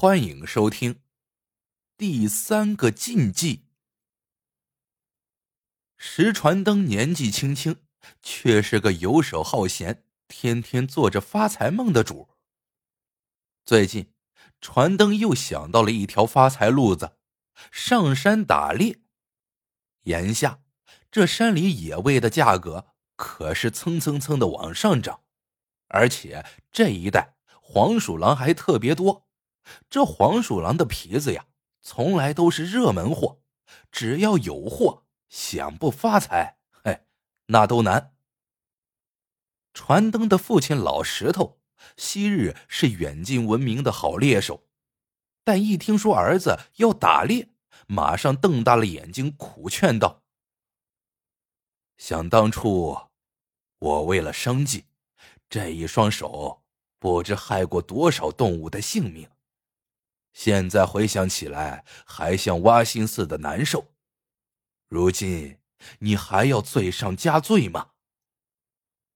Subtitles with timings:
[0.00, 1.00] 欢迎收听
[1.96, 3.64] 第三个禁忌。
[5.96, 7.82] 石传灯年纪轻轻，
[8.22, 12.28] 却是个游手好闲、天天做着发财梦的主。
[13.64, 14.12] 最近，
[14.60, 17.16] 传灯又想到了一条发财路子：
[17.72, 19.00] 上山打猎。
[20.04, 20.60] 眼下，
[21.10, 22.86] 这山里野味的价格
[23.16, 25.22] 可是蹭蹭蹭的往上涨，
[25.88, 29.27] 而且这一带黄鼠狼还特别多。
[29.90, 31.46] 这黄鼠狼的皮子呀，
[31.80, 33.40] 从来都是热门货，
[33.90, 37.06] 只要有货，想不发财，嘿，
[37.46, 38.14] 那都难。
[39.72, 41.60] 传灯的父亲老石头，
[41.96, 44.66] 昔日是远近闻名的好猎手，
[45.44, 47.50] 但一听说儿子要打猎，
[47.86, 50.22] 马上瞪大了眼睛，苦劝道
[51.96, 52.98] ：“想当初，
[53.78, 54.86] 我为了生计，
[55.48, 56.64] 这一双手
[56.98, 59.28] 不知害过多少动物的性命。”
[60.38, 63.88] 现在回想起来，还像挖心似的难受。
[64.86, 65.58] 如今
[65.98, 67.90] 你还要罪上加罪吗？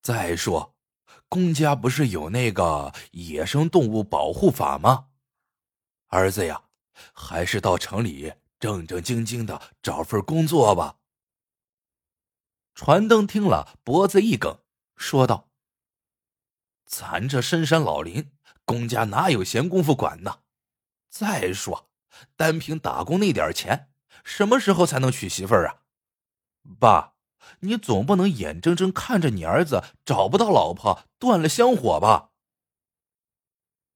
[0.00, 0.74] 再说，
[1.28, 5.08] 公家不是有那个野生动物保护法吗？
[6.06, 6.62] 儿子呀，
[7.12, 10.96] 还是到城里正正经经的找份工作吧。
[12.74, 14.58] 传灯听了，脖子一梗，
[14.96, 15.50] 说道
[16.88, 18.32] ：“咱这深山老林，
[18.64, 20.40] 公家哪有闲工夫管呢？”
[21.10, 21.90] 再说，
[22.36, 23.90] 单凭打工那点钱，
[24.22, 25.82] 什么时候才能娶媳妇儿啊？
[26.78, 27.14] 爸，
[27.60, 32.30] 你总不能眼睁睁看着你儿子找不到老婆，断了香火吧？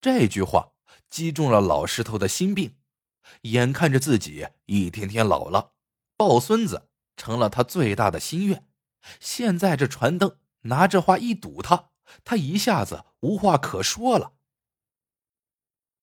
[0.00, 0.72] 这句话
[1.08, 2.76] 击中了老石头的心病，
[3.42, 5.72] 眼看着自己一天天老了，
[6.16, 8.68] 抱孙子成了他最大的心愿。
[9.18, 11.90] 现在这传灯拿这话一堵他，
[12.22, 14.34] 他一下子无话可说了。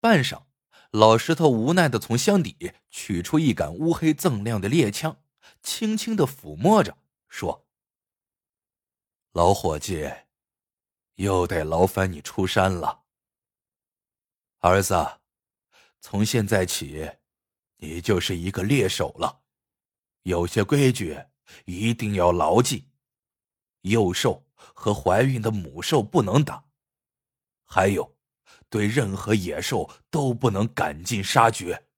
[0.00, 0.44] 半晌。
[0.92, 5.22] 老石头无奈的从箱底取出一杆乌黑锃亮的猎枪，
[5.62, 6.98] 轻轻的抚摸着，
[7.30, 7.66] 说
[9.32, 10.12] ：“老伙计，
[11.14, 13.04] 又得劳烦你出山了。
[14.58, 15.20] 儿子，
[15.98, 17.10] 从现在起，
[17.78, 19.40] 你就是一个猎手了。
[20.24, 21.18] 有些规矩
[21.64, 22.90] 一定要牢记：
[23.80, 26.66] 幼兽和怀孕的母兽不能打，
[27.64, 28.14] 还有。”
[28.72, 31.88] 对任何野兽都不能赶尽杀绝。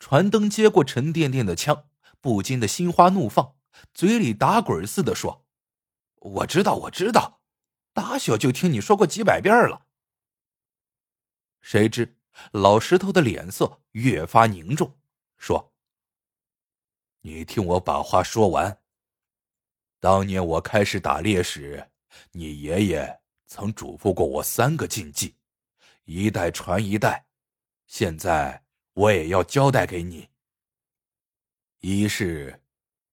[0.00, 1.88] 传灯接过沉甸甸的枪，
[2.20, 3.56] 不禁的心花怒放，
[3.94, 5.46] 嘴里打滚似的说
[6.18, 7.40] ：“我知道，我知道，
[7.92, 9.86] 打小就听你说过几百遍了。”
[11.62, 12.18] 谁知
[12.50, 14.98] 老石头的脸色越发凝重，
[15.38, 15.72] 说
[17.22, 18.82] ：“你听我把话说完。
[20.00, 21.92] 当年我开始打猎时，
[22.32, 25.36] 你爷爷……”曾嘱咐过我三个禁忌，
[26.04, 27.26] 一代传一代，
[27.86, 30.28] 现在我也要交代给你。
[31.80, 32.62] 一是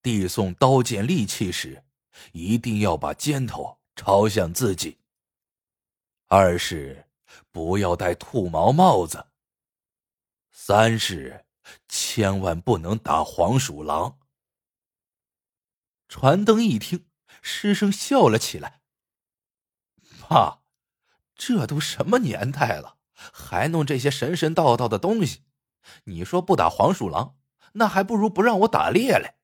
[0.02, 1.84] 递送刀剑利器时，
[2.32, 4.98] 一定要把尖头朝向自己；
[6.28, 7.08] 二是
[7.52, 9.28] 不要戴兔毛帽子；
[10.52, 11.46] 三是
[11.88, 14.20] 千万不能打黄鼠狼。
[16.08, 17.06] 传灯一听，
[17.42, 18.81] 失声笑了起来。
[20.32, 20.62] 啊，
[21.36, 25.44] 这都什么年代了，还弄这些神神道道的东西？
[26.06, 27.36] 你说不打黄鼠狼，
[27.74, 29.36] 那还不如不让我打猎嘞。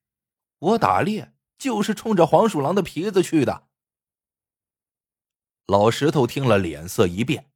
[0.59, 3.68] 我打猎就是冲着黄鼠狼的皮子去的。
[5.66, 7.52] 老石头听了，脸色一变：“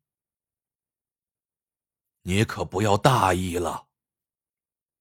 [2.23, 3.87] 你可不要大意了。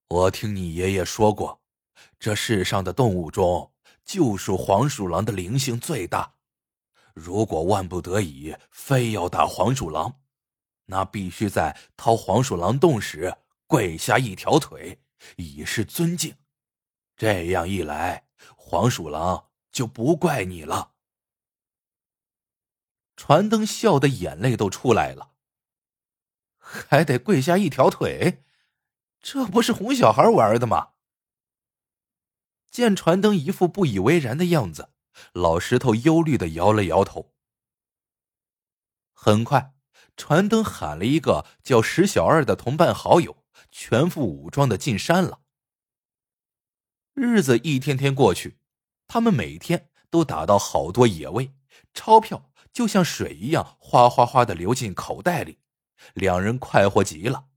[0.06, 1.60] 我听你爷爷说过，
[2.20, 3.72] 这世上的动物中，
[4.04, 6.34] 就属黄鼠狼的灵性最大。”
[7.20, 10.20] 如果万不得已非要打黄鼠狼，
[10.86, 13.36] 那必须在掏黄鼠狼洞时
[13.66, 14.98] 跪下一条腿，
[15.36, 16.34] 以示尊敬。
[17.16, 18.26] 这样一来，
[18.56, 20.92] 黄鼠狼就不怪你了。
[23.16, 25.32] 传灯笑的眼泪都出来了，
[26.58, 28.42] 还得跪下一条腿，
[29.20, 30.92] 这不是哄小孩玩的吗？
[32.70, 34.88] 见传灯一副不以为然的样子。
[35.32, 37.32] 老石头忧虑的摇了摇头。
[39.12, 39.74] 很快，
[40.16, 45.40] 传灯喊了一个叫石小二的同伴好友，全副武装的进山了。
[47.12, 48.58] 日子一天天过去，
[49.06, 51.52] 他们每天都打到好多野味，
[51.92, 55.58] 钞票就像水一样哗哗哗的流进口袋里，
[56.14, 57.48] 两人快活极了。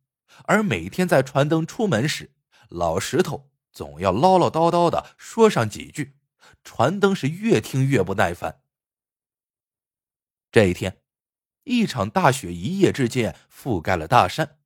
[0.45, 2.33] 而每天在传灯出门时，
[2.68, 6.18] 老石头总要唠唠叨叨的说上几句。
[6.63, 8.62] 传灯是越听越不耐烦。
[10.51, 11.01] 这一天，
[11.63, 14.60] 一场大雪一夜之间覆盖了大山。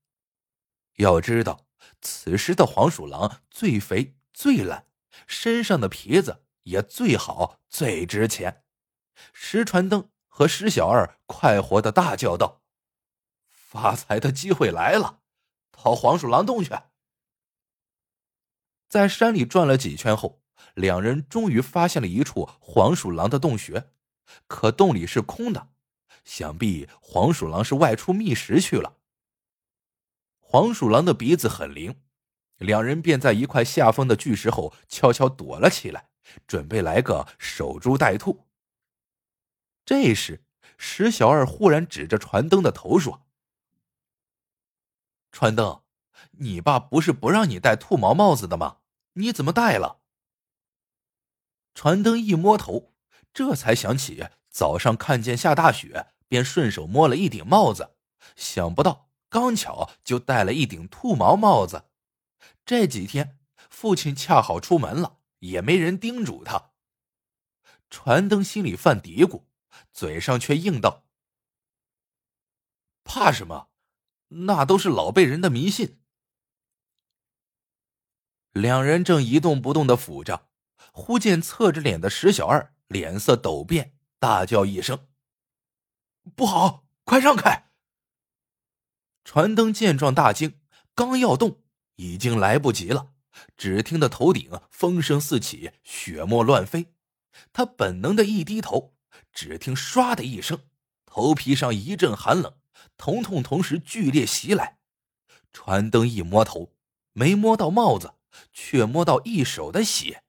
[0.96, 1.68] 要知道，
[2.02, 4.88] 此时的黄鼠狼最肥最懒，
[5.28, 8.64] 身上的皮子也最好最值钱。
[9.32, 12.64] 石传灯和石小二快活的大叫道
[13.50, 15.22] ：“发财的机会来了，
[15.72, 16.72] 逃黄鼠狼洞去！”
[18.90, 20.42] 在山里转了几圈后，
[20.76, 23.90] 两人终于发现了一处黄鼠狼的洞穴，
[24.48, 25.70] 可洞里是空的，
[26.24, 28.98] 想必黄鼠狼是外出觅食去了。
[30.40, 32.02] 黄鼠狼的鼻子很灵，
[32.58, 36.10] 两人便在一块下方的巨石后悄悄躲了起来，
[36.48, 38.46] 准备来个守株待兔。
[39.86, 40.44] 这时，
[40.78, 43.26] 石小二忽然指着船灯的头说
[45.32, 45.82] ：“船灯，
[46.32, 48.78] 你爸不是不让你戴兔毛帽子的吗？
[49.14, 50.02] 你怎么戴了？”
[51.78, 52.96] 传灯一摸头，
[53.32, 57.96] 这才想起早上看见下大雪，便顺手摸了一顶帽子，
[58.36, 61.92] 想不到刚巧就戴了一顶兔毛帽子。
[62.66, 63.38] 这几天
[63.70, 66.72] 父亲恰好出门了，也没人叮嘱他。
[67.92, 69.44] 传灯心里犯嘀咕。
[69.94, 71.06] 嘴上却应道
[73.06, 73.70] ：“怕什么？
[74.30, 76.02] 那都是老辈人的迷信。”
[78.54, 80.50] 两人正一动不动的抚着，
[80.98, 85.08] 忽见侧着脸的石小二脸色陡变，大叫一声
[86.36, 86.88] ：“不好！
[87.04, 87.70] 快让开！”
[89.24, 90.60] 传灯见状大惊，
[90.96, 91.62] 刚要动，
[91.98, 93.14] 已经来不及了。
[93.56, 96.96] 只听得头顶风声四起，血沫乱飞，
[97.54, 98.96] 他本能的一低头。
[99.32, 100.62] 只听“唰”的一声，
[101.06, 102.58] 头皮上一阵寒冷，
[102.98, 104.80] 疼痛同时剧烈袭来。
[105.54, 106.74] 传灯一摸头，
[107.14, 108.16] 没摸到帽子，
[108.52, 110.24] 却摸到一手的血。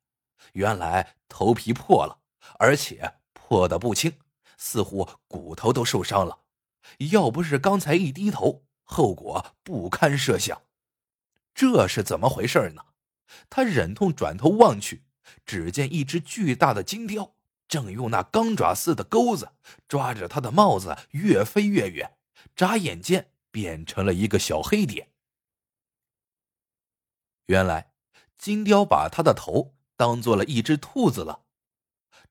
[0.59, 2.19] 原来头皮破了，
[2.59, 4.19] 而且破的不轻，
[4.57, 6.41] 似乎骨头都受伤了。
[7.13, 10.63] 要不是刚才一低头，后果不堪设想。
[11.55, 12.87] 这是怎么回事呢？
[13.49, 15.05] 他忍痛转头望去，
[15.47, 17.37] 只见一只巨大的金雕。
[17.69, 19.53] 正用那钢爪似的钩子
[19.87, 22.17] 抓着他的帽子，越飞越远，
[22.57, 25.11] 眨眼间变成了一个小黑点。
[27.47, 27.93] 原来
[28.37, 31.43] 金雕把他的头当做了一只兔子了。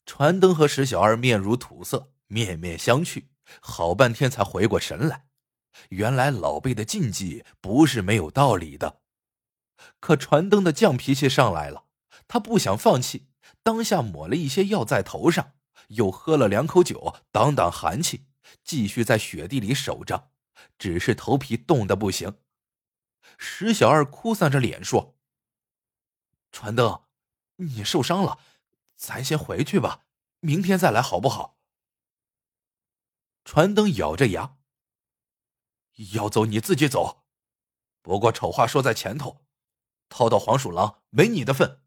[0.05, 3.25] 传灯和石小二面如土色，面面相觑，
[3.59, 5.27] 好半天才回过神来。
[5.89, 9.01] 原来老辈的禁忌不是没有道理的。
[9.99, 11.85] 可传灯的犟脾气上来了，
[12.27, 13.27] 他不想放弃。
[13.61, 15.53] 当下抹了一些药在头上，
[15.89, 18.27] 又喝了两口酒挡挡寒气，
[18.63, 20.31] 继续在雪地里守着，
[20.79, 22.39] 只是头皮冻得不行。
[23.37, 25.17] 石小二哭丧着脸说
[26.51, 27.01] ：“传灯，
[27.57, 28.39] 你受伤了，
[28.95, 30.05] 咱先回去吧，
[30.39, 31.59] 明天再来好不好？”
[33.45, 34.57] 传灯咬着牙
[36.13, 37.25] ：“要走你自己走，
[38.01, 39.45] 不过丑话说在前头，
[40.09, 41.83] 掏到黄鼠狼没你的份。”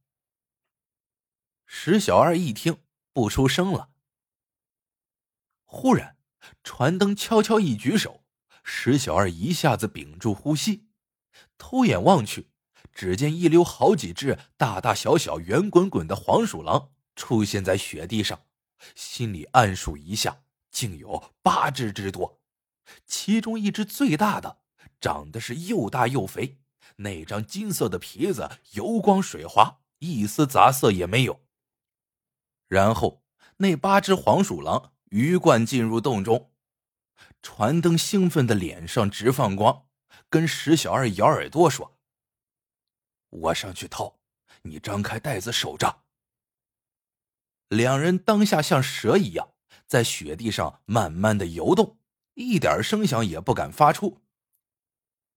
[1.66, 2.82] 石小二一听，
[3.12, 3.92] 不出声了。
[5.64, 6.18] 忽然，
[6.64, 8.24] 传灯悄悄一举手，
[8.64, 10.88] 石小二一下子屏住呼吸，
[11.56, 12.49] 偷眼望去，
[13.00, 18.38] 只见一溜好几只大大小小、圆滚滚的黄鼠狼出现在雪地上，
[18.94, 22.42] 心里暗数一下，竟有八只之多。
[23.06, 24.58] 其中一只最大的，
[25.00, 26.58] 长得是又大又肥，
[26.96, 31.40] 那张金色的皮子油光水滑，一丝杂色也没有。
[32.68, 33.22] 然后，
[33.56, 36.50] 那八只黄鼠狼鱼贯进入洞中，
[37.40, 39.86] 传灯兴奋的脸上直放光，
[40.28, 41.96] 跟石小二咬耳朵说
[43.30, 44.18] ：“我上去掏，
[44.62, 46.02] 你张开袋子守着。”
[47.68, 49.54] 两人当下像蛇一样
[49.86, 51.98] 在雪地上慢慢的游动，
[52.34, 54.20] 一点声响也不敢发出。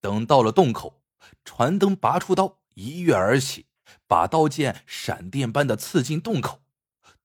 [0.02, 1.04] 等到了洞口，
[1.46, 3.68] 传灯拔出刀，一跃而起，
[4.08, 6.64] 把刀剑闪电般的刺进洞口。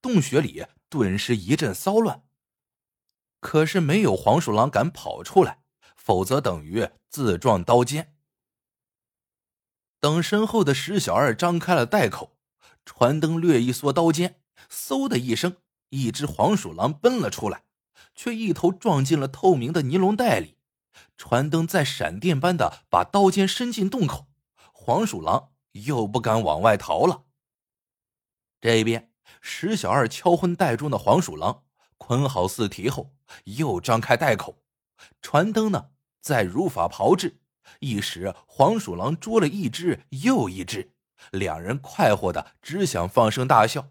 [0.00, 2.22] 洞穴里顿时一阵骚乱，
[3.40, 5.62] 可是没有黄鼠狼敢跑出来，
[5.96, 8.14] 否则等于自撞刀尖。
[10.00, 12.36] 等身后的石小二张开了袋口，
[12.84, 14.40] 传灯略一缩刀尖，
[14.70, 15.56] 嗖的一声，
[15.90, 17.64] 一只黄鼠狼奔了出来，
[18.14, 20.56] 却一头撞进了透明的尼龙袋里。
[21.16, 24.26] 传灯在闪电般的把刀尖伸进洞口，
[24.72, 27.24] 黄鼠狼又不敢往外逃了。
[28.60, 29.12] 这边。
[29.42, 31.62] 石小二敲昏袋中的黄鼠狼，
[31.98, 33.12] 捆好四蹄后，
[33.44, 34.62] 又张开袋口。
[35.20, 35.90] 传灯呢，
[36.22, 37.38] 再如法炮制，
[37.80, 40.92] 一时黄鼠狼捉了一只又一只，
[41.30, 43.90] 两人快活的只想放声大笑。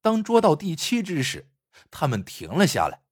[0.00, 1.50] 当捉到第七只时，
[1.90, 3.02] 他们停了下来。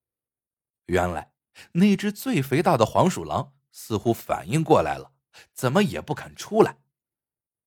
[0.87, 1.33] 原来
[1.73, 5.13] 那只最肥大的黄鼠狼似乎反应过来了，
[5.55, 6.79] 怎么也不肯出来。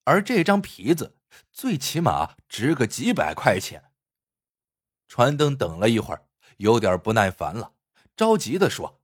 [0.03, 1.17] 而这张皮子
[1.51, 3.91] 最起码值个几百块钱。
[5.08, 6.27] 传灯等了一会儿，
[6.58, 7.74] 有点不耐烦了，
[8.15, 9.01] 着急的说：“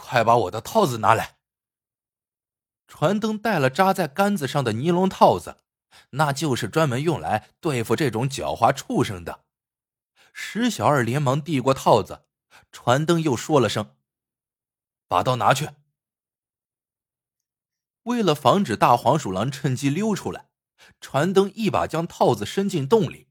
[0.00, 1.36] 快把我的套子拿来！”
[2.88, 5.58] 传灯带了扎在杆子上的尼龙套子，
[6.10, 9.44] 那就是专门用来对付这种狡猾畜生的。
[10.32, 12.24] 石小二连忙递过套子，
[12.72, 13.96] 传灯又说了声
[15.06, 15.70] ：“把刀拿去。”
[18.04, 20.48] 为了防止大黄鼠狼趁机溜出来，
[21.00, 23.28] 传灯一把将套子伸进洞里，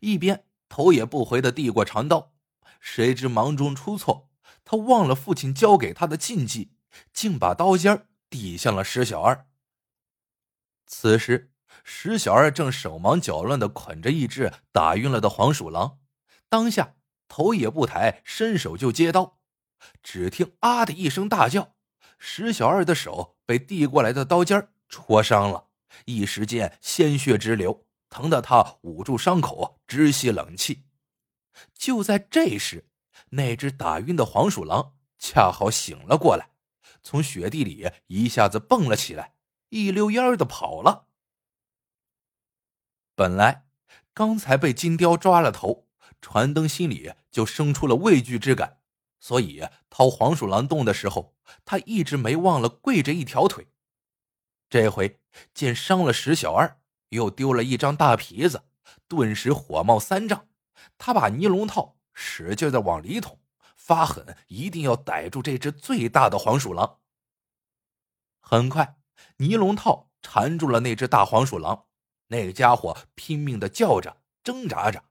[0.00, 2.32] 一边头也不回的递过长刀。
[2.80, 4.30] 谁知忙中出错，
[4.64, 6.72] 他忘了父亲教给他的禁忌，
[7.12, 9.46] 竟把刀尖递向了石小二。
[10.86, 11.52] 此时，
[11.84, 15.98] 石小二正手忙脚乱的捆着一只打晕了的黄鼠狼，
[16.48, 16.96] 当下
[17.28, 19.40] 头也不抬，伸手就接刀。
[20.02, 21.74] 只听“啊”的一声大叫。
[22.18, 25.68] 石小二的手被递过来的刀尖戳伤了，
[26.04, 30.84] 一时间鲜血直流，疼得他捂住伤口直吸冷气。
[31.74, 32.88] 就在这时，
[33.34, 36.50] 那只打晕的黄鼠狼恰好醒了过来，
[37.02, 39.34] 从雪地里一下子蹦了起来，
[39.70, 41.06] 一溜烟的跑了。
[43.14, 43.66] 本来
[44.12, 45.86] 刚才被金雕抓了头，
[46.20, 48.80] 传灯心里就生出了畏惧之感。
[49.18, 51.34] 所以掏黄鼠狼洞的时候，
[51.64, 53.68] 他一直没忘了跪着一条腿。
[54.68, 55.20] 这回
[55.54, 58.64] 见伤了石小二，又丢了一张大皮子，
[59.08, 60.48] 顿时火冒三丈。
[60.98, 63.40] 他把尼龙套使劲的往里捅，
[63.76, 66.98] 发狠，一定要逮住这只最大的黄鼠狼。
[68.40, 68.96] 很快，
[69.38, 71.86] 尼龙套缠住了那只大黄鼠狼，
[72.28, 75.04] 那个家伙拼命的叫着，挣扎着，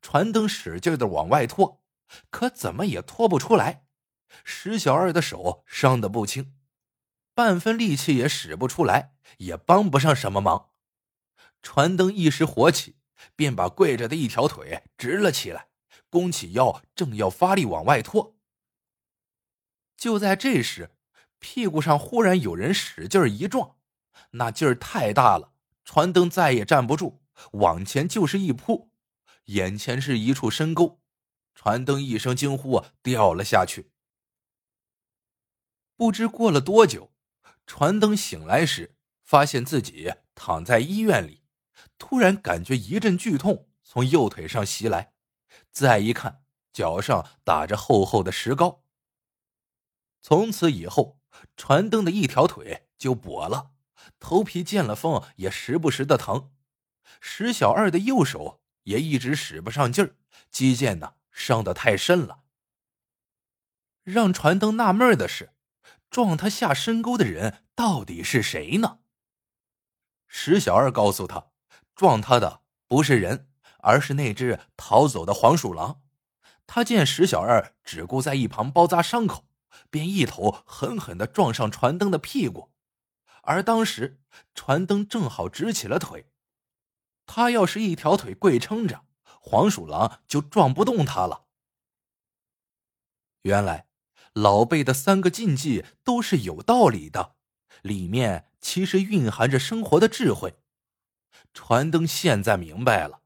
[0.00, 1.82] 传灯使劲的往外拖。
[2.30, 3.86] 可怎么也拖不出来，
[4.44, 6.54] 石小二的手伤得不轻，
[7.34, 10.70] 半分力气也使不出来，也帮不上什么忙。
[11.62, 12.96] 传灯一时火起，
[13.34, 15.68] 便把跪着的一条腿直了起来，
[16.12, 18.36] 弓起腰，正要发力往外拖。
[19.96, 20.90] 就在这时，
[21.38, 23.76] 屁股上忽然有人使劲一撞，
[24.32, 25.54] 那劲儿太大了，
[25.86, 28.90] 传灯再也站不住，往前就是一扑，
[29.46, 31.00] 眼前是一处深沟。
[31.54, 33.90] 传灯一声惊呼啊，掉了下去。
[35.96, 37.10] 不知过了多久，
[37.66, 41.42] 传灯醒来时，发现自己躺在医院里，
[41.96, 45.14] 突然感觉一阵剧痛从右腿上袭来，
[45.72, 48.84] 再一看，脚上打着厚厚的石膏。
[50.20, 51.18] 从此以后，
[51.56, 53.72] 船灯的一条腿就跛了，
[54.20, 56.52] 头皮见了风也时不时的疼。
[57.20, 60.16] 石小二的右手也一直使不上劲儿，
[60.50, 61.14] 肌腱呢。
[61.34, 62.44] 伤得太深了。
[64.02, 65.54] 让船灯纳闷的是，
[66.10, 68.98] 撞他下深沟的人到底是谁呢？
[70.26, 71.50] 石小二告诉他，
[71.94, 73.50] 撞他的不是人，
[73.82, 76.00] 而是那只逃走的黄鼠狼。
[76.66, 79.44] 他见石小二只顾在一旁包扎伤口，
[79.90, 82.72] 便一头狠狠的撞上船灯的屁股。
[83.42, 84.20] 而当时
[84.54, 86.26] 船灯正好直起了腿，
[87.26, 89.04] 他要是一条腿跪撑着。
[89.44, 91.46] 黄鼠狼就撞不动他了。
[93.42, 93.88] 原来
[94.34, 97.34] 老辈的三个禁忌都是有道理的，
[97.82, 100.54] 里面其实蕴含着生活的智慧。
[101.52, 103.21] 船灯现在明白了，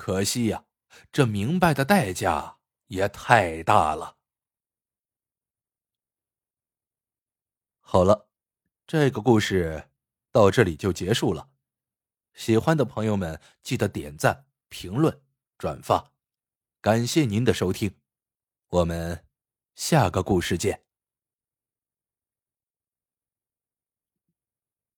[0.00, 0.64] 可惜呀，
[1.12, 4.16] 这明白的代价也太大了。
[7.80, 8.30] 好了，
[8.86, 9.90] 这个故事
[10.32, 11.50] 到这里就结束了。
[12.32, 15.22] 喜欢的朋友们记得点赞、评论。
[15.58, 16.12] 转发，
[16.80, 17.94] 感谢您的收听，
[18.68, 19.26] 我们
[19.74, 20.89] 下个故事见。